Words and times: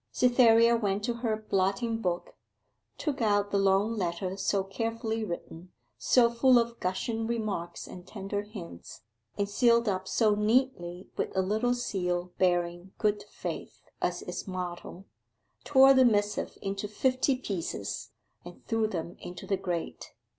Cytherea 0.11 0.77
went 0.77 1.03
to 1.03 1.13
her 1.21 1.37
blotting 1.47 1.99
book, 2.01 2.31
took 2.97 3.21
out 3.21 3.51
the 3.51 3.59
long 3.59 3.95
letter 3.97 4.35
so 4.35 4.63
carefully 4.63 5.23
written, 5.23 5.71
so 5.99 6.27
full 6.27 6.57
of 6.57 6.79
gushing 6.79 7.27
remarks 7.27 7.85
and 7.85 8.07
tender 8.07 8.41
hints, 8.41 9.01
and 9.37 9.47
sealed 9.47 9.87
up 9.87 10.07
so 10.07 10.33
neatly 10.33 11.09
with 11.17 11.31
a 11.37 11.43
little 11.43 11.75
seal 11.75 12.31
bearing 12.39 12.93
'Good 12.97 13.25
Faith' 13.29 13.83
as 14.01 14.23
its 14.23 14.47
motto, 14.47 15.05
tore 15.63 15.93
the 15.93 16.03
missive 16.03 16.57
into 16.63 16.87
fifty 16.87 17.35
pieces, 17.35 18.09
and 18.43 18.65
threw 18.65 18.87
them 18.87 19.17
into 19.19 19.45
the 19.45 19.55
grate. 19.55 20.15